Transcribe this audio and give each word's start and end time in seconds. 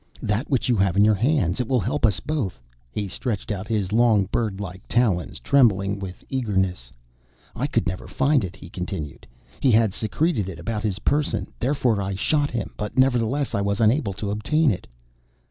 "That 0.23 0.49
which 0.49 0.67
you 0.67 0.75
have 0.77 0.97
in 0.97 1.05
your 1.05 1.13
hands. 1.13 1.59
It 1.59 1.67
will 1.67 1.79
help 1.79 2.07
us 2.07 2.19
both." 2.19 2.59
He 2.89 3.07
stretched 3.07 3.51
out 3.51 3.67
his 3.67 3.93
long, 3.93 4.25
bird 4.31 4.59
like 4.59 4.81
talons, 4.87 5.39
trembling 5.39 5.99
with 5.99 6.23
eagerness. 6.27 6.91
"I 7.55 7.67
could 7.67 7.85
never 7.85 8.07
find 8.07 8.43
it," 8.43 8.55
he 8.55 8.67
continued. 8.67 9.27
"He 9.59 9.69
had 9.69 9.93
secreted 9.93 10.49
it 10.49 10.57
about 10.57 10.81
his 10.81 10.97
person. 10.97 11.53
Therefore 11.59 12.01
I 12.01 12.15
shot 12.15 12.49
him, 12.49 12.73
but 12.77 12.97
nevertheless 12.97 13.53
I 13.53 13.61
was 13.61 13.79
unable 13.79 14.13
to 14.13 14.31
obtain 14.31 14.71
it." 14.71 14.87